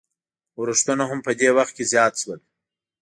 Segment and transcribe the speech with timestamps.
[0.57, 2.39] اورښتونه هم په دې وخت کې زیات شول.